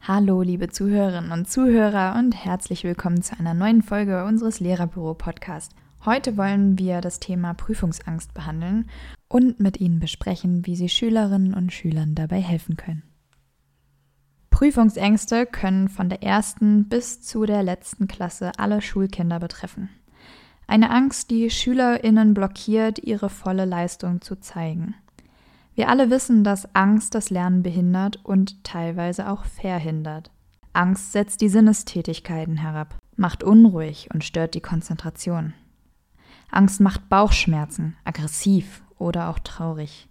Hallo, 0.00 0.42
liebe 0.42 0.68
Zuhörerinnen 0.68 1.30
und 1.30 1.48
Zuhörer 1.48 2.16
und 2.18 2.32
herzlich 2.32 2.82
willkommen 2.82 3.22
zu 3.22 3.38
einer 3.38 3.54
neuen 3.54 3.82
Folge 3.82 4.24
unseres 4.24 4.58
Lehrerbüro-Podcasts. 4.58 5.76
Heute 6.04 6.36
wollen 6.36 6.76
wir 6.76 7.00
das 7.00 7.20
Thema 7.20 7.54
Prüfungsangst 7.54 8.34
behandeln 8.34 8.90
und 9.28 9.60
mit 9.60 9.78
Ihnen 9.78 10.00
besprechen, 10.00 10.66
wie 10.66 10.74
Sie 10.74 10.88
Schülerinnen 10.88 11.54
und 11.54 11.72
Schülern 11.72 12.16
dabei 12.16 12.40
helfen 12.40 12.76
können. 12.76 13.04
Prüfungsängste 14.50 15.46
können 15.46 15.88
von 15.88 16.08
der 16.08 16.24
ersten 16.24 16.88
bis 16.88 17.22
zu 17.22 17.46
der 17.46 17.62
letzten 17.62 18.08
Klasse 18.08 18.50
alle 18.58 18.82
Schulkinder 18.82 19.38
betreffen. 19.38 19.88
Eine 20.70 20.90
Angst, 20.90 21.32
die 21.32 21.50
Schülerinnen 21.50 22.32
blockiert, 22.32 23.00
ihre 23.00 23.28
volle 23.28 23.64
Leistung 23.64 24.20
zu 24.20 24.36
zeigen. 24.36 24.94
Wir 25.74 25.88
alle 25.88 26.10
wissen, 26.10 26.44
dass 26.44 26.76
Angst 26.76 27.16
das 27.16 27.28
Lernen 27.28 27.64
behindert 27.64 28.24
und 28.24 28.62
teilweise 28.62 29.28
auch 29.28 29.44
verhindert. 29.46 30.30
Angst 30.72 31.10
setzt 31.10 31.40
die 31.40 31.48
Sinnestätigkeiten 31.48 32.56
herab, 32.56 32.94
macht 33.16 33.42
unruhig 33.42 34.10
und 34.14 34.22
stört 34.22 34.54
die 34.54 34.60
Konzentration. 34.60 35.54
Angst 36.52 36.80
macht 36.80 37.08
Bauchschmerzen, 37.08 37.96
aggressiv 38.04 38.84
oder 38.96 39.28
auch 39.28 39.40
traurig. 39.40 40.06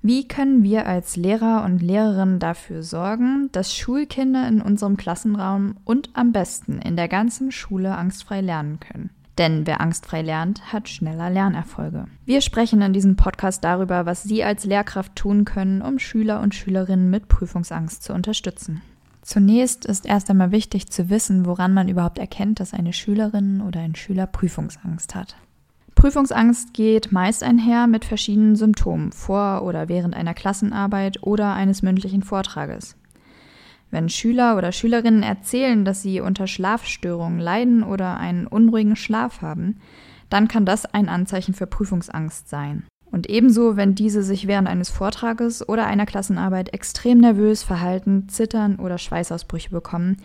Wie 0.00 0.26
können 0.26 0.62
wir 0.62 0.86
als 0.86 1.16
Lehrer 1.16 1.64
und 1.64 1.82
Lehrerinnen 1.82 2.38
dafür 2.38 2.82
sorgen, 2.82 3.50
dass 3.52 3.76
Schulkinder 3.76 4.48
in 4.48 4.62
unserem 4.62 4.96
Klassenraum 4.96 5.76
und 5.84 6.08
am 6.14 6.32
besten 6.32 6.78
in 6.78 6.96
der 6.96 7.08
ganzen 7.08 7.52
Schule 7.52 7.94
angstfrei 7.94 8.40
lernen 8.40 8.80
können? 8.80 9.10
Denn 9.40 9.66
wer 9.66 9.80
angstfrei 9.80 10.20
lernt, 10.20 10.70
hat 10.70 10.90
schneller 10.90 11.30
Lernerfolge. 11.30 12.04
Wir 12.26 12.42
sprechen 12.42 12.82
in 12.82 12.92
diesem 12.92 13.16
Podcast 13.16 13.64
darüber, 13.64 14.04
was 14.04 14.22
Sie 14.22 14.44
als 14.44 14.66
Lehrkraft 14.66 15.16
tun 15.16 15.46
können, 15.46 15.80
um 15.80 15.98
Schüler 15.98 16.42
und 16.42 16.54
Schülerinnen 16.54 17.08
mit 17.08 17.28
Prüfungsangst 17.28 18.02
zu 18.02 18.12
unterstützen. 18.12 18.82
Zunächst 19.22 19.86
ist 19.86 20.04
erst 20.04 20.28
einmal 20.28 20.52
wichtig 20.52 20.90
zu 20.90 21.08
wissen, 21.08 21.46
woran 21.46 21.72
man 21.72 21.88
überhaupt 21.88 22.18
erkennt, 22.18 22.60
dass 22.60 22.74
eine 22.74 22.92
Schülerin 22.92 23.62
oder 23.62 23.80
ein 23.80 23.94
Schüler 23.94 24.26
Prüfungsangst 24.26 25.14
hat. 25.14 25.36
Prüfungsangst 25.94 26.74
geht 26.74 27.10
meist 27.10 27.42
einher 27.42 27.86
mit 27.86 28.04
verschiedenen 28.04 28.56
Symptomen 28.56 29.10
vor 29.10 29.62
oder 29.62 29.88
während 29.88 30.14
einer 30.14 30.34
Klassenarbeit 30.34 31.22
oder 31.22 31.54
eines 31.54 31.80
mündlichen 31.80 32.22
Vortrages. 32.22 32.94
Wenn 33.90 34.08
Schüler 34.08 34.56
oder 34.56 34.72
Schülerinnen 34.72 35.22
erzählen, 35.22 35.84
dass 35.84 36.02
sie 36.02 36.20
unter 36.20 36.46
Schlafstörungen 36.46 37.40
leiden 37.40 37.82
oder 37.82 38.16
einen 38.16 38.46
unruhigen 38.46 38.96
Schlaf 38.96 39.42
haben, 39.42 39.80
dann 40.28 40.48
kann 40.48 40.64
das 40.64 40.86
ein 40.86 41.08
Anzeichen 41.08 41.54
für 41.54 41.66
Prüfungsangst 41.66 42.48
sein. 42.48 42.84
Und 43.10 43.28
ebenso, 43.28 43.76
wenn 43.76 43.96
diese 43.96 44.22
sich 44.22 44.46
während 44.46 44.68
eines 44.68 44.88
Vortrages 44.88 45.68
oder 45.68 45.86
einer 45.86 46.06
Klassenarbeit 46.06 46.72
extrem 46.72 47.18
nervös 47.18 47.64
verhalten, 47.64 48.28
zittern 48.28 48.76
oder 48.76 48.98
Schweißausbrüche 48.98 49.70
bekommen, 49.70 50.18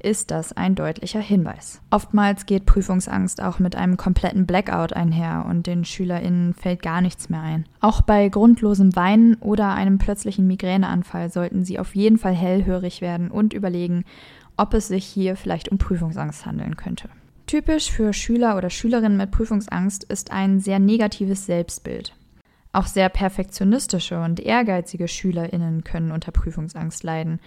ist 0.00 0.30
das 0.30 0.52
ein 0.52 0.74
deutlicher 0.74 1.20
Hinweis. 1.20 1.80
Oftmals 1.90 2.46
geht 2.46 2.66
Prüfungsangst 2.66 3.42
auch 3.42 3.58
mit 3.58 3.74
einem 3.74 3.96
kompletten 3.96 4.46
Blackout 4.46 4.92
einher 4.92 5.46
und 5.48 5.66
den 5.66 5.84
SchülerInnen 5.84 6.54
fällt 6.54 6.82
gar 6.82 7.00
nichts 7.00 7.28
mehr 7.28 7.42
ein. 7.42 7.66
Auch 7.80 8.00
bei 8.00 8.28
grundlosem 8.28 8.94
Weinen 8.94 9.34
oder 9.36 9.74
einem 9.74 9.98
plötzlichen 9.98 10.46
Migräneanfall 10.46 11.30
sollten 11.30 11.64
sie 11.64 11.78
auf 11.78 11.96
jeden 11.96 12.18
Fall 12.18 12.34
hellhörig 12.34 13.00
werden 13.00 13.30
und 13.30 13.52
überlegen, 13.52 14.04
ob 14.56 14.74
es 14.74 14.88
sich 14.88 15.04
hier 15.04 15.36
vielleicht 15.36 15.68
um 15.68 15.78
Prüfungsangst 15.78 16.46
handeln 16.46 16.76
könnte. 16.76 17.08
Typisch 17.46 17.90
für 17.90 18.12
Schüler 18.12 18.56
oder 18.56 18.70
Schülerinnen 18.70 19.16
mit 19.16 19.30
Prüfungsangst 19.30 20.04
ist 20.04 20.30
ein 20.30 20.60
sehr 20.60 20.78
negatives 20.78 21.46
Selbstbild. 21.46 22.14
Auch 22.72 22.86
sehr 22.86 23.08
perfektionistische 23.08 24.20
und 24.20 24.38
ehrgeizige 24.38 25.08
SchülerInnen 25.08 25.82
können 25.82 26.12
unter 26.12 26.30
Prüfungsangst 26.30 27.02
leiden 27.02 27.40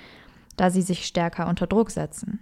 da 0.56 0.70
sie 0.70 0.82
sich 0.82 1.06
stärker 1.06 1.48
unter 1.48 1.68
Druck 1.68 1.92
setzen. 1.92 2.40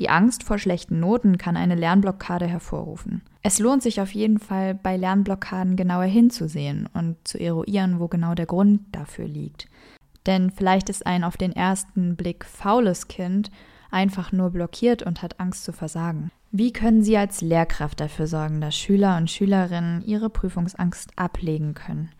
Die 0.00 0.08
Angst 0.10 0.42
vor 0.42 0.58
schlechten 0.58 0.98
Noten 0.98 1.38
kann 1.38 1.56
eine 1.56 1.76
Lernblockade 1.76 2.46
hervorrufen. 2.46 3.22
Es 3.42 3.58
lohnt 3.58 3.82
sich 3.82 4.00
auf 4.00 4.12
jeden 4.12 4.38
Fall, 4.38 4.74
bei 4.74 4.96
Lernblockaden 4.96 5.76
genauer 5.76 6.04
hinzusehen 6.04 6.88
und 6.92 7.16
zu 7.24 7.38
eruieren, 7.38 8.00
wo 8.00 8.08
genau 8.08 8.34
der 8.34 8.46
Grund 8.46 8.80
dafür 8.90 9.28
liegt. 9.28 9.68
Denn 10.26 10.50
vielleicht 10.50 10.88
ist 10.88 11.06
ein 11.06 11.22
auf 11.22 11.36
den 11.36 11.52
ersten 11.52 12.16
Blick 12.16 12.44
faules 12.44 13.06
Kind 13.06 13.50
einfach 13.90 14.32
nur 14.32 14.50
blockiert 14.50 15.02
und 15.02 15.22
hat 15.22 15.38
Angst 15.38 15.64
zu 15.64 15.72
versagen. 15.72 16.30
Wie 16.50 16.72
können 16.72 17.02
Sie 17.02 17.16
als 17.16 17.40
Lehrkraft 17.40 18.00
dafür 18.00 18.26
sorgen, 18.26 18.60
dass 18.60 18.76
Schüler 18.76 19.16
und 19.16 19.30
Schülerinnen 19.30 20.02
ihre 20.02 20.30
Prüfungsangst 20.30 21.10
ablegen 21.16 21.74
können? 21.74 22.10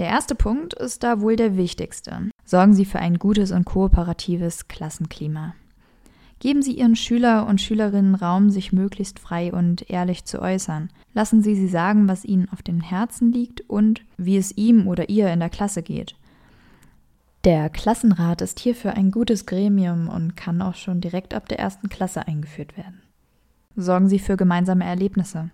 Der 0.00 0.08
erste 0.08 0.34
Punkt 0.34 0.72
ist 0.72 1.02
da 1.02 1.20
wohl 1.20 1.36
der 1.36 1.58
wichtigste. 1.58 2.30
Sorgen 2.46 2.72
Sie 2.72 2.86
für 2.86 3.00
ein 3.00 3.18
gutes 3.18 3.52
und 3.52 3.66
kooperatives 3.66 4.66
Klassenklima. 4.66 5.54
Geben 6.38 6.62
Sie 6.62 6.72
Ihren 6.72 6.96
Schüler 6.96 7.46
und 7.46 7.60
Schülerinnen 7.60 8.14
Raum, 8.14 8.48
sich 8.48 8.72
möglichst 8.72 9.18
frei 9.18 9.52
und 9.52 9.90
ehrlich 9.90 10.24
zu 10.24 10.40
äußern. 10.40 10.88
Lassen 11.12 11.42
Sie 11.42 11.54
sie 11.54 11.68
sagen, 11.68 12.08
was 12.08 12.24
ihnen 12.24 12.48
auf 12.50 12.62
dem 12.62 12.80
Herzen 12.80 13.30
liegt 13.30 13.60
und 13.68 14.00
wie 14.16 14.38
es 14.38 14.56
ihm 14.56 14.88
oder 14.88 15.10
ihr 15.10 15.30
in 15.30 15.40
der 15.40 15.50
Klasse 15.50 15.82
geht. 15.82 16.14
Der 17.44 17.68
Klassenrat 17.68 18.40
ist 18.40 18.58
hierfür 18.58 18.94
ein 18.94 19.10
gutes 19.10 19.44
Gremium 19.44 20.08
und 20.08 20.34
kann 20.34 20.62
auch 20.62 20.76
schon 20.76 21.02
direkt 21.02 21.34
ab 21.34 21.46
der 21.46 21.58
ersten 21.58 21.90
Klasse 21.90 22.26
eingeführt 22.26 22.78
werden. 22.78 23.02
Sorgen 23.76 24.08
Sie 24.08 24.18
für 24.18 24.38
gemeinsame 24.38 24.86
Erlebnisse. 24.86 25.50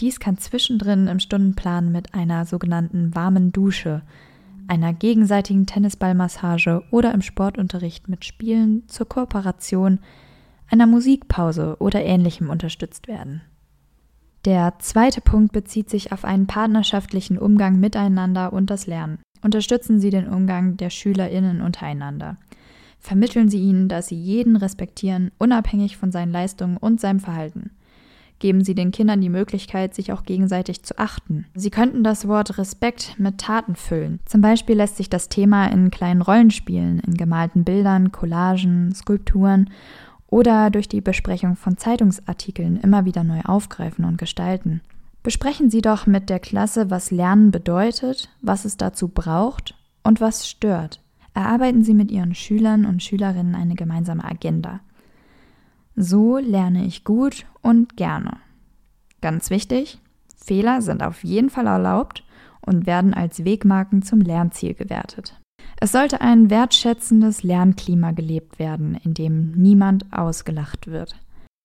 Dies 0.00 0.20
kann 0.20 0.38
zwischendrin 0.38 1.08
im 1.08 1.18
Stundenplan 1.18 1.90
mit 1.90 2.14
einer 2.14 2.44
sogenannten 2.44 3.14
warmen 3.14 3.52
Dusche, 3.52 4.02
einer 4.68 4.92
gegenseitigen 4.92 5.66
Tennisballmassage 5.66 6.84
oder 6.90 7.12
im 7.12 7.22
Sportunterricht 7.22 8.08
mit 8.08 8.24
Spielen 8.24 8.86
zur 8.88 9.08
Kooperation, 9.08 9.98
einer 10.70 10.86
Musikpause 10.86 11.76
oder 11.80 12.04
ähnlichem 12.04 12.50
unterstützt 12.50 13.08
werden. 13.08 13.40
Der 14.44 14.74
zweite 14.78 15.20
Punkt 15.20 15.52
bezieht 15.52 15.90
sich 15.90 16.12
auf 16.12 16.24
einen 16.24 16.46
partnerschaftlichen 16.46 17.38
Umgang 17.38 17.80
miteinander 17.80 18.52
und 18.52 18.70
das 18.70 18.86
Lernen. 18.86 19.18
Unterstützen 19.42 20.00
Sie 20.00 20.10
den 20.10 20.28
Umgang 20.28 20.76
der 20.76 20.90
SchülerInnen 20.90 21.60
untereinander. 21.60 22.36
Vermitteln 23.00 23.48
Sie 23.48 23.60
ihnen, 23.60 23.88
dass 23.88 24.08
sie 24.08 24.16
jeden 24.16 24.56
respektieren, 24.56 25.30
unabhängig 25.38 25.96
von 25.96 26.12
seinen 26.12 26.32
Leistungen 26.32 26.76
und 26.76 27.00
seinem 27.00 27.20
Verhalten. 27.20 27.70
Geben 28.38 28.62
Sie 28.62 28.74
den 28.74 28.92
Kindern 28.92 29.20
die 29.20 29.30
Möglichkeit, 29.30 29.94
sich 29.94 30.12
auch 30.12 30.22
gegenseitig 30.22 30.84
zu 30.84 30.96
achten. 30.98 31.46
Sie 31.54 31.70
könnten 31.70 32.04
das 32.04 32.28
Wort 32.28 32.56
Respekt 32.58 33.16
mit 33.18 33.38
Taten 33.38 33.74
füllen. 33.74 34.20
Zum 34.26 34.40
Beispiel 34.40 34.76
lässt 34.76 34.96
sich 34.96 35.10
das 35.10 35.28
Thema 35.28 35.66
in 35.66 35.90
kleinen 35.90 36.22
Rollenspielen, 36.22 37.00
in 37.00 37.14
gemalten 37.14 37.64
Bildern, 37.64 38.12
Collagen, 38.12 38.94
Skulpturen 38.94 39.70
oder 40.28 40.70
durch 40.70 40.88
die 40.88 41.00
Besprechung 41.00 41.56
von 41.56 41.78
Zeitungsartikeln 41.78 42.76
immer 42.76 43.04
wieder 43.04 43.24
neu 43.24 43.40
aufgreifen 43.40 44.04
und 44.04 44.18
gestalten. 44.18 44.82
Besprechen 45.24 45.68
Sie 45.68 45.80
doch 45.80 46.06
mit 46.06 46.30
der 46.30 46.38
Klasse, 46.38 46.90
was 46.90 47.10
Lernen 47.10 47.50
bedeutet, 47.50 48.30
was 48.40 48.64
es 48.64 48.76
dazu 48.76 49.08
braucht 49.08 49.74
und 50.04 50.20
was 50.20 50.48
stört. 50.48 51.00
Erarbeiten 51.34 51.82
Sie 51.82 51.94
mit 51.94 52.10
Ihren 52.10 52.34
Schülern 52.34 52.86
und 52.86 53.02
Schülerinnen 53.02 53.54
eine 53.54 53.74
gemeinsame 53.74 54.24
Agenda. 54.24 54.80
So 56.00 56.38
lerne 56.38 56.84
ich 56.84 57.02
gut 57.02 57.44
und 57.60 57.96
gerne. 57.96 58.36
Ganz 59.20 59.50
wichtig, 59.50 59.98
Fehler 60.36 60.80
sind 60.80 61.02
auf 61.02 61.24
jeden 61.24 61.50
Fall 61.50 61.66
erlaubt 61.66 62.22
und 62.60 62.86
werden 62.86 63.14
als 63.14 63.44
Wegmarken 63.44 64.02
zum 64.02 64.20
Lernziel 64.20 64.74
gewertet. 64.74 65.40
Es 65.80 65.90
sollte 65.90 66.20
ein 66.20 66.50
wertschätzendes 66.50 67.42
Lernklima 67.42 68.12
gelebt 68.12 68.60
werden, 68.60 68.94
in 69.02 69.12
dem 69.12 69.50
niemand 69.56 70.06
ausgelacht 70.12 70.86
wird. 70.86 71.16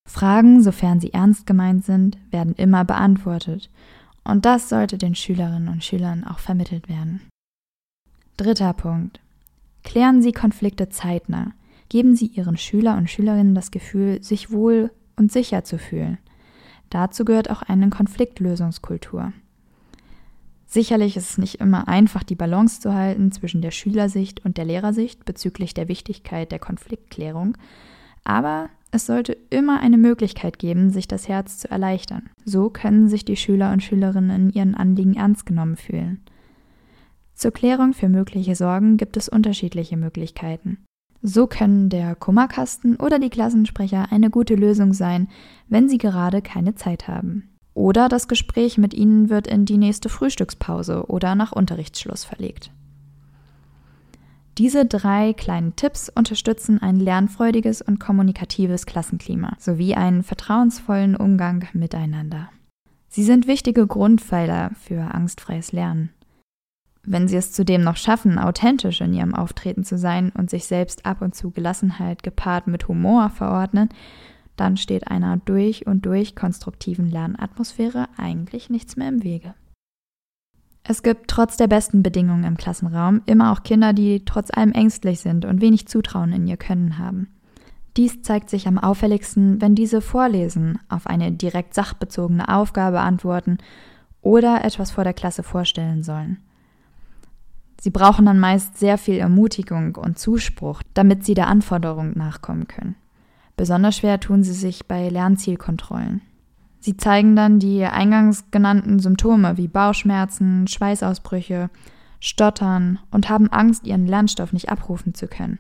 Fragen, 0.10 0.64
sofern 0.64 1.00
sie 1.00 1.14
ernst 1.14 1.46
gemeint 1.46 1.86
sind, 1.86 2.18
werden 2.32 2.56
immer 2.56 2.86
beantwortet, 2.86 3.70
und 4.24 4.46
das 4.46 4.68
sollte 4.68 4.98
den 4.98 5.14
Schülerinnen 5.14 5.68
und 5.68 5.84
Schülern 5.84 6.24
auch 6.24 6.40
vermittelt 6.40 6.90
werden. 6.90 7.22
Dritter 8.38 8.74
Punkt. 8.74 9.20
Klären 9.84 10.24
Sie 10.24 10.32
Konflikte 10.32 10.90
zeitnah 10.90 11.52
geben 11.90 12.16
Sie 12.16 12.28
Ihren 12.28 12.58
Schüler 12.58 12.98
und 12.98 13.10
Schülerinnen 13.10 13.56
das 13.56 13.72
Gefühl, 13.72 14.22
sich 14.24 14.52
wohl 14.52 14.92
und 15.16 15.32
sicher 15.32 15.64
zu 15.64 15.78
fühlen. 15.78 16.18
Dazu 16.90 17.26
gehört 17.26 17.50
auch 17.50 17.62
eine 17.64 17.90
Konfliktlösungskultur. 17.90 19.34
Sicherlich 20.66 21.18
ist 21.18 21.30
es 21.30 21.38
nicht 21.38 21.56
immer 21.62 21.88
einfach, 21.88 22.24
die 22.24 22.36
Balance 22.36 22.82
zu 22.82 22.94
halten 22.94 23.32
zwischen 23.32 23.62
der 23.62 23.72
Schülersicht 23.72 24.44
und 24.44 24.58
der 24.58 24.66
Lehrersicht 24.66 25.24
bezüglich 25.24 25.74
der 25.74 25.88
Wichtigkeit 25.88 26.52
der 26.52 26.60
Konfliktklärung, 26.60 27.58
aber 28.24 28.70
es 28.90 29.06
sollte 29.06 29.38
immer 29.50 29.80
eine 29.80 29.98
Möglichkeit 29.98 30.60
geben, 30.60 30.92
sich 30.92 31.08
das 31.08 31.28
Herz 31.28 31.58
zu 31.58 31.70
erleichtern. 31.70 32.30
So 32.46 32.70
können 32.70 33.08
sich 33.08 33.26
die 33.26 33.36
Schüler 33.36 33.72
und 33.72 33.82
Schülerinnen 33.82 34.30
in 34.30 34.50
ihren 34.52 34.76
Anliegen 34.76 35.16
ernst 35.16 35.46
genommen 35.46 35.78
fühlen. 35.78 36.22
Zur 37.34 37.52
Klärung 37.52 37.94
für 37.94 38.10
mögliche 38.10 38.56
Sorgen 38.56 38.98
gibt 38.98 39.18
es 39.18 39.30
unterschiedliche 39.30 39.98
Möglichkeiten. 39.98 40.78
So 41.26 41.48
können 41.48 41.88
der 41.88 42.16
Kummerkasten 42.16 42.98
oder 42.98 43.18
die 43.18 43.30
Klassensprecher 43.30 44.12
eine 44.12 44.30
gute 44.30 44.56
Lösung 44.56 44.92
sein, 44.94 45.30
wenn 45.70 45.88
Sie 45.88 45.98
gerade 45.98 46.42
keine 46.42 46.76
Zeit 46.76 47.08
haben. 47.08 47.50
Oder 47.74 48.10
das 48.10 48.28
Gespräch 48.28 48.78
mit 48.78 48.94
ihnen 48.94 49.30
wird 49.30 49.48
in 49.48 49.64
die 49.64 49.78
nächste 49.78 50.10
Frühstückspause 50.10 51.06
oder 51.08 51.34
nach 51.36 51.54
Unterrichtsschluss 51.54 52.26
verlegt. 52.26 52.72
Diese 54.58 54.86
drei 54.86 55.32
kleinen 55.32 55.78
Tipps 55.78 56.10
unterstützen 56.14 56.82
ein 56.82 57.00
lernfreudiges 57.00 57.82
und 57.82 58.02
kommunikatives 58.02 58.86
Klassenklima 58.86 59.56
sowie 59.58 59.96
einen 59.96 60.24
vertrauensvollen 60.24 61.16
Umgang 61.16 61.66
miteinander. 61.72 62.50
Sie 63.08 63.24
sind 63.24 63.48
wichtige 63.48 63.88
Grundpfeiler 63.88 64.72
für 64.76 65.14
angstfreies 65.14 65.72
Lernen. 65.72 66.10
Wenn 67.06 67.28
Sie 67.28 67.36
es 67.36 67.52
zudem 67.52 67.82
noch 67.82 67.98
schaffen, 67.98 68.40
authentisch 68.40 69.02
in 69.02 69.14
Ihrem 69.14 69.36
Auftreten 69.36 69.84
zu 69.84 69.98
sein 69.98 70.32
und 70.38 70.50
sich 70.50 70.66
selbst 70.66 71.06
ab 71.06 71.22
und 71.22 71.36
zu 71.36 71.52
Gelassenheit 71.52 72.24
gepaart 72.24 72.68
mit 72.68 72.88
Humor 72.88 73.30
verordnen, 73.30 73.90
dann 74.56 74.78
steht 74.78 75.08
einer 75.10 75.38
durch 75.38 75.86
und 75.86 76.06
durch 76.06 76.36
konstruktiven 76.36 77.10
Lernatmosphäre 77.10 78.08
eigentlich 78.18 78.70
nichts 78.70 78.96
mehr 78.96 79.10
im 79.10 79.24
Wege. 79.24 79.54
Es 80.86 81.02
gibt 81.02 81.30
trotz 81.30 81.58
der 81.58 81.68
besten 81.68 82.04
Bedingungen 82.04 82.44
im 82.44 82.58
Klassenraum 82.58 83.22
immer 83.26 83.52
auch 83.52 83.64
Kinder, 83.64 83.94
die 83.94 84.24
trotz 84.26 84.52
allem 84.52 84.74
ängstlich 84.74 85.22
sind 85.22 85.46
und 85.46 85.62
wenig 85.62 85.88
Zutrauen 85.88 86.34
in 86.34 86.48
ihr 86.48 86.58
Können 86.58 86.98
haben. 86.98 87.30
Dies 87.96 88.22
zeigt 88.22 88.50
sich 88.50 88.68
am 88.68 88.78
auffälligsten, 88.78 89.62
wenn 89.62 89.76
diese 89.76 90.02
vorlesen, 90.02 90.80
auf 90.90 91.08
eine 91.08 91.32
direkt 91.32 91.74
sachbezogene 91.74 92.50
Aufgabe 92.50 93.00
antworten 93.02 93.60
oder 94.22 94.66
etwas 94.66 94.92
vor 94.92 95.04
der 95.04 95.14
Klasse 95.14 95.44
vorstellen 95.44 96.04
sollen. 96.04 96.38
Sie 97.84 97.90
brauchen 97.90 98.26
dann 98.26 98.40
meist 98.40 98.78
sehr 98.78 98.98
viel 98.98 99.18
Ermutigung 99.18 99.96
und 99.96 100.18
Zuspruch, 100.18 100.84
damit 100.94 101.26
sie 101.26 101.34
der 101.34 101.48
Anforderung 101.48 102.18
nachkommen 102.18 102.66
können. 102.66 102.96
Besonders 103.58 103.98
schwer 103.98 104.22
tun 104.22 104.42
sie 104.42 104.54
sich 104.54 104.88
bei 104.88 105.10
Lernzielkontrollen. 105.10 106.22
Sie 106.80 106.96
zeigen 106.96 107.36
dann 107.36 107.60
die 107.60 107.84
eingangs 107.84 108.46
genannten 108.52 109.00
Symptome 109.00 109.58
wie 109.58 109.68
Bauchschmerzen, 109.68 110.66
Schweißausbrüche, 110.66 111.70
Stottern 112.22 113.00
und 113.12 113.28
haben 113.28 113.52
Angst, 113.52 113.86
ihren 113.86 114.08
Lernstoff 114.08 114.54
nicht 114.54 114.70
abrufen 114.70 115.14
zu 115.14 115.28
können. 115.28 115.60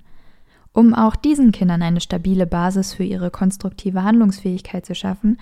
Um 0.71 0.93
auch 0.93 1.17
diesen 1.17 1.51
Kindern 1.51 1.81
eine 1.81 1.99
stabile 1.99 2.47
Basis 2.47 2.93
für 2.93 3.03
ihre 3.03 3.31
konstruktive 3.31 4.03
Handlungsfähigkeit 4.03 4.85
zu 4.85 4.95
schaffen, 4.95 5.41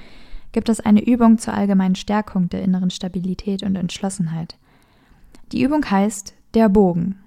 gibt 0.52 0.68
es 0.68 0.80
eine 0.80 1.06
Übung 1.06 1.38
zur 1.38 1.54
allgemeinen 1.54 1.94
Stärkung 1.94 2.50
der 2.50 2.64
inneren 2.64 2.90
Stabilität 2.90 3.62
und 3.62 3.76
Entschlossenheit. 3.76 4.58
Die 5.52 5.62
Übung 5.62 5.88
heißt 5.88 6.34
der 6.54 6.70
Bogen. 6.70 7.18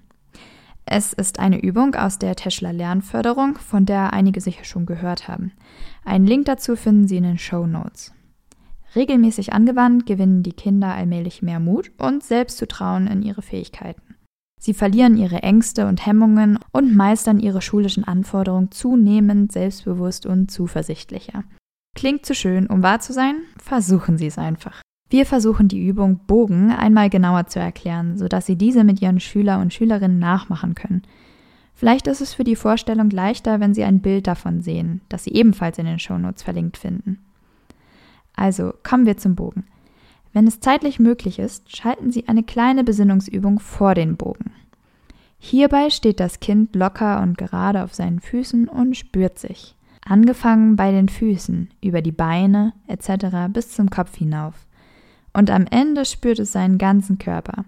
Es 0.85 1.13
ist 1.13 1.39
eine 1.39 1.61
Übung 1.61 1.95
aus 1.95 2.19
der 2.19 2.35
Teschler 2.35 2.71
Lernförderung, 2.71 3.57
von 3.57 3.85
der 3.85 4.13
einige 4.13 4.39
sicher 4.39 4.65
schon 4.65 4.85
gehört 4.85 5.27
haben. 5.27 5.51
Einen 6.03 6.27
Link 6.27 6.45
dazu 6.45 6.75
finden 6.75 7.07
Sie 7.07 7.17
in 7.17 7.23
den 7.23 7.39
Show 7.39 7.65
Notes. 7.65 8.13
Regelmäßig 8.95 9.51
angewandt 9.51 10.05
gewinnen 10.05 10.43
die 10.43 10.53
Kinder 10.53 10.93
allmählich 10.93 11.41
mehr 11.41 11.59
Mut 11.59 11.91
und 11.97 12.23
Selbstzutrauen 12.23 13.07
in 13.07 13.23
ihre 13.23 13.41
Fähigkeiten. 13.41 14.15
Sie 14.61 14.73
verlieren 14.73 15.17
ihre 15.17 15.43
Ängste 15.43 15.85
und 15.85 16.05
Hemmungen 16.05 16.59
und 16.71 16.95
meistern 16.95 17.39
ihre 17.39 17.61
schulischen 17.61 18.03
Anforderungen 18.03 18.71
zunehmend 18.71 19.51
selbstbewusst 19.51 20.25
und 20.25 20.49
zuversichtlicher. 20.49 21.43
Klingt 21.95 22.25
zu 22.25 22.33
schön, 22.35 22.67
um 22.67 22.83
wahr 22.83 22.99
zu 22.99 23.11
sein? 23.11 23.35
Versuchen 23.57 24.17
Sie 24.17 24.27
es 24.27 24.37
einfach. 24.37 24.81
Wir 25.09 25.25
versuchen 25.25 25.67
die 25.67 25.85
Übung 25.85 26.19
Bogen 26.25 26.71
einmal 26.71 27.09
genauer 27.09 27.45
zu 27.47 27.59
erklären, 27.59 28.17
sodass 28.17 28.45
Sie 28.45 28.55
diese 28.55 28.83
mit 28.83 29.01
Ihren 29.01 29.19
Schüler 29.19 29.59
und 29.59 29.73
Schülerinnen 29.73 30.19
nachmachen 30.19 30.73
können. 30.73 31.03
Vielleicht 31.75 32.07
ist 32.07 32.21
es 32.21 32.33
für 32.33 32.43
die 32.43 32.55
Vorstellung 32.55 33.09
leichter, 33.09 33.59
wenn 33.59 33.73
Sie 33.73 33.83
ein 33.83 33.99
Bild 33.99 34.27
davon 34.27 34.61
sehen, 34.61 35.01
das 35.09 35.25
Sie 35.25 35.33
ebenfalls 35.33 35.77
in 35.77 35.85
den 35.85 35.99
Shownotes 35.99 36.41
verlinkt 36.41 36.77
finden. 36.77 37.19
Also 38.35 38.73
kommen 38.83 39.05
wir 39.05 39.17
zum 39.17 39.35
Bogen. 39.35 39.65
Wenn 40.33 40.47
es 40.47 40.59
zeitlich 40.59 40.99
möglich 40.99 41.39
ist, 41.39 41.75
schalten 41.75 42.11
Sie 42.11 42.27
eine 42.27 42.43
kleine 42.43 42.83
Besinnungsübung 42.83 43.59
vor 43.59 43.93
den 43.93 44.17
Bogen. 44.17 44.51
Hierbei 45.37 45.89
steht 45.89 46.19
das 46.19 46.39
Kind 46.39 46.75
locker 46.75 47.21
und 47.21 47.37
gerade 47.37 47.83
auf 47.83 47.93
seinen 47.93 48.19
Füßen 48.19 48.67
und 48.67 48.97
spürt 48.97 49.37
sich. 49.37 49.75
Angefangen 50.03 50.75
bei 50.75 50.91
den 50.91 51.09
Füßen, 51.09 51.69
über 51.81 52.01
die 52.01 52.11
Beine 52.11 52.73
etc. 52.87 53.49
bis 53.49 53.69
zum 53.69 53.89
Kopf 53.89 54.15
hinauf. 54.17 54.65
Und 55.35 55.51
am 55.51 55.65
Ende 55.69 56.05
spürt 56.05 56.39
es 56.39 56.53
seinen 56.53 56.77
ganzen 56.77 57.17
Körper. 57.17 57.65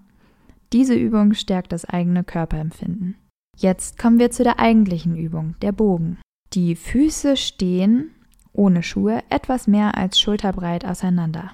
Diese 0.71 0.95
Übung 0.95 1.33
stärkt 1.33 1.73
das 1.73 1.83
eigene 1.83 2.23
Körperempfinden. 2.23 3.15
Jetzt 3.57 3.97
kommen 3.97 4.19
wir 4.19 4.31
zu 4.31 4.43
der 4.43 4.59
eigentlichen 4.59 5.17
Übung, 5.17 5.55
der 5.61 5.73
Bogen. 5.73 6.17
Die 6.53 6.75
Füße 6.75 7.35
stehen 7.35 8.11
ohne 8.53 8.83
Schuhe 8.83 9.21
etwas 9.29 9.67
mehr 9.67 9.97
als 9.97 10.17
schulterbreit 10.17 10.85
auseinander. 10.85 11.51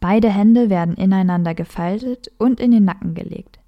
Beide 0.00 0.30
Hände 0.30 0.68
werden 0.68 0.96
ineinander 0.96 1.54
gefaltet 1.54 2.32
und 2.36 2.58
in 2.58 2.72
den 2.72 2.84
Nacken 2.84 3.14
gelegt. 3.14 3.60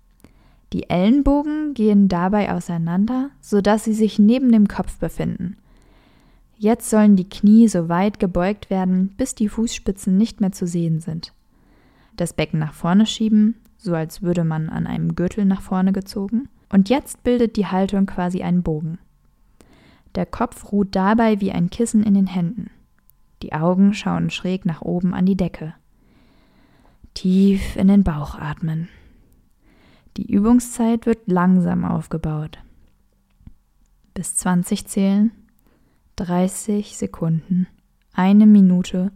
Die 0.73 0.91
Ellenbogen 0.91 1.75
gehen 1.75 2.09
dabei 2.09 2.53
auseinander, 2.53 3.31
sodass 3.41 3.85
sie 3.85 3.95
sich 3.95 4.19
neben 4.19 4.51
dem 4.51 4.67
Kopf 4.67 4.99
befinden. 4.99 5.57
Jetzt 6.59 6.91
sollen 6.91 7.15
die 7.15 7.29
Knie 7.29 7.69
so 7.69 7.89
weit 7.89 8.19
gebeugt 8.19 8.69
werden, 8.69 9.15
bis 9.17 9.35
die 9.35 9.49
Fußspitzen 9.49 10.17
nicht 10.17 10.41
mehr 10.41 10.53
zu 10.53 10.67
sehen 10.67 11.01
sind. 11.01 11.33
Das 12.17 12.33
Becken 12.33 12.59
nach 12.59 12.73
vorne 12.73 13.07
schieben, 13.07 13.57
so 13.77 13.95
als 13.95 14.23
würde 14.23 14.45
man 14.45 14.69
an 14.69 14.87
einem 14.87 15.15
Gürtel 15.15 15.45
nach 15.45 15.61
vorne 15.61 15.93
gezogen, 15.93 16.49
und 16.73 16.89
jetzt 16.89 17.23
bildet 17.23 17.57
die 17.57 17.67
Haltung 17.67 18.07
quasi 18.07 18.43
einen 18.43 18.63
Bogen. 18.63 18.99
Der 20.15 20.27
Kopf 20.27 20.73
ruht 20.73 20.97
dabei 20.97 21.41
wie 21.41 21.53
ein 21.53 21.71
Kissen 21.71 22.03
in 22.03 22.15
den 22.15 22.27
Händen. 22.27 22.71
Die 23.43 23.53
Augen 23.53 23.93
schauen 23.93 24.31
schräg 24.31 24.65
nach 24.65 24.81
oben 24.81 25.15
an 25.15 25.27
die 25.27 25.37
Decke. 25.37 25.75
Tief 27.15 27.77
in 27.77 27.89
den 27.89 28.03
Bauch 28.03 28.35
atmen. 28.35 28.89
Die 30.17 30.31
Übungszeit 30.33 31.05
wird 31.05 31.29
langsam 31.29 31.85
aufgebaut. 31.85 32.59
Bis 34.15 34.35
20 34.37 34.87
zählen, 34.87 35.31
30 36.17 36.97
Sekunden, 36.97 37.67
eine 38.15 38.47
Minute 38.47 39.13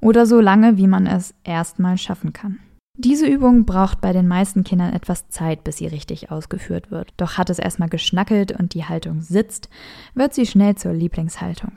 oder 0.00 0.26
so 0.26 0.40
lange, 0.40 0.76
wie 0.76 0.86
man 0.86 1.06
es 1.06 1.34
erstmal 1.44 1.98
schaffen 1.98 2.32
kann. 2.32 2.58
Diese 3.00 3.28
Übung 3.28 3.64
braucht 3.64 4.00
bei 4.00 4.12
den 4.12 4.26
meisten 4.26 4.64
Kindern 4.64 4.92
etwas 4.92 5.28
Zeit, 5.28 5.62
bis 5.62 5.76
sie 5.76 5.86
richtig 5.86 6.32
ausgeführt 6.32 6.90
wird. 6.90 7.12
Doch 7.16 7.38
hat 7.38 7.48
es 7.48 7.60
erstmal 7.60 7.88
geschnackelt 7.88 8.50
und 8.50 8.74
die 8.74 8.86
Haltung 8.86 9.20
sitzt, 9.20 9.68
wird 10.14 10.34
sie 10.34 10.46
schnell 10.46 10.74
zur 10.74 10.92
Lieblingshaltung. 10.94 11.72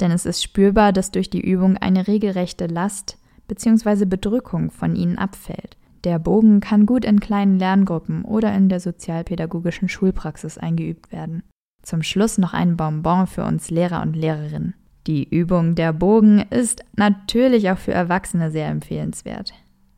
Denn 0.00 0.12
es 0.12 0.24
ist 0.24 0.40
spürbar, 0.40 0.92
dass 0.92 1.10
durch 1.10 1.30
die 1.30 1.40
Übung 1.40 1.76
eine 1.78 2.06
regelrechte 2.06 2.66
Last 2.66 3.18
bzw. 3.48 4.04
Bedrückung 4.04 4.70
von 4.70 4.94
ihnen 4.94 5.18
abfällt. 5.18 5.76
Der 6.04 6.20
Bogen 6.20 6.60
kann 6.60 6.86
gut 6.86 7.04
in 7.04 7.18
kleinen 7.18 7.58
Lerngruppen 7.58 8.24
oder 8.24 8.54
in 8.54 8.68
der 8.68 8.78
sozialpädagogischen 8.80 9.88
Schulpraxis 9.88 10.58
eingeübt 10.58 11.10
werden. 11.10 11.42
Zum 11.82 12.02
Schluss 12.02 12.38
noch 12.38 12.52
ein 12.52 12.76
Bonbon 12.76 13.26
für 13.26 13.44
uns 13.44 13.70
Lehrer 13.70 14.02
und 14.02 14.14
Lehrerinnen. 14.14 14.74
Die 15.06 15.28
Übung 15.28 15.74
der 15.74 15.92
Bogen 15.92 16.44
ist 16.50 16.84
natürlich 16.96 17.70
auch 17.70 17.78
für 17.78 17.92
Erwachsene 17.92 18.50
sehr 18.50 18.68
empfehlenswert. 18.68 19.52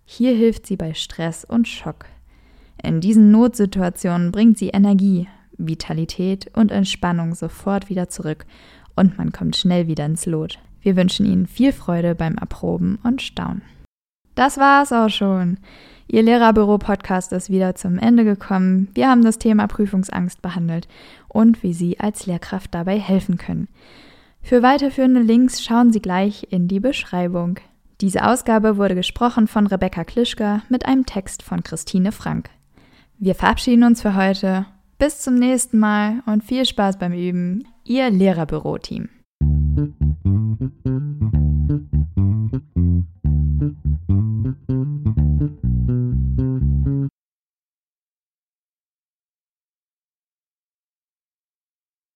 Hier 0.06 0.34
hilft 0.34 0.66
sie 0.66 0.76
bei 0.76 0.94
Stress 0.94 1.44
und 1.44 1.68
Schock. 1.68 2.06
In 2.82 3.00
diesen 3.00 3.30
Notsituationen 3.30 4.32
bringt 4.32 4.58
sie 4.58 4.68
Energie, 4.68 5.28
Vitalität 5.58 6.50
und 6.56 6.72
Entspannung 6.72 7.34
sofort 7.34 7.88
wieder 7.88 8.08
zurück 8.08 8.46
und 8.96 9.18
man 9.18 9.32
kommt 9.32 9.56
schnell 9.56 9.86
wieder 9.86 10.06
ins 10.06 10.26
Lot. 10.26 10.58
Wir 10.80 10.96
wünschen 10.96 11.26
Ihnen 11.26 11.46
viel 11.46 11.72
Freude 11.72 12.14
beim 12.14 12.36
Erproben 12.36 12.98
und 13.02 13.22
Staunen. 13.22 13.62
Das 14.34 14.58
war's 14.58 14.92
auch 14.92 15.08
schon. 15.08 15.58
Ihr 16.06 16.22
Lehrerbüro-Podcast 16.22 17.32
ist 17.32 17.48
wieder 17.48 17.74
zum 17.74 17.98
Ende 17.98 18.24
gekommen. 18.24 18.88
Wir 18.94 19.08
haben 19.08 19.24
das 19.24 19.38
Thema 19.38 19.66
Prüfungsangst 19.66 20.42
behandelt 20.42 20.88
und 21.28 21.62
wie 21.62 21.72
Sie 21.72 21.98
als 22.00 22.26
Lehrkraft 22.26 22.74
dabei 22.74 22.98
helfen 22.98 23.38
können. 23.38 23.68
Für 24.44 24.62
weiterführende 24.62 25.22
Links 25.22 25.64
schauen 25.64 25.90
Sie 25.90 26.02
gleich 26.02 26.48
in 26.50 26.68
die 26.68 26.78
Beschreibung. 26.78 27.60
Diese 28.02 28.26
Ausgabe 28.26 28.76
wurde 28.76 28.94
gesprochen 28.94 29.48
von 29.48 29.66
Rebecca 29.66 30.04
Klischka 30.04 30.60
mit 30.68 30.84
einem 30.84 31.06
Text 31.06 31.42
von 31.42 31.62
Christine 31.62 32.12
Frank. 32.12 32.50
Wir 33.18 33.34
verabschieden 33.34 33.84
uns 33.84 34.02
für 34.02 34.14
heute. 34.14 34.66
Bis 34.98 35.22
zum 35.22 35.36
nächsten 35.36 35.78
Mal 35.78 36.22
und 36.26 36.44
viel 36.44 36.66
Spaß 36.66 36.98
beim 36.98 37.14
Üben. 37.14 37.66
Ihr 37.84 38.10
Lehrerbüro-Team. 38.10 39.08